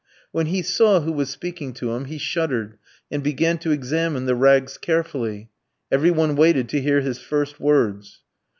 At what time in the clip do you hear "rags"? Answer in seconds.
4.33-4.79